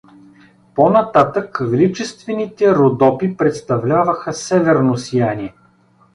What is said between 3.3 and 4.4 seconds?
представляваха